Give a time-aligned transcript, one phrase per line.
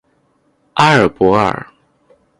[0.73, 1.63] 埃尔博尔。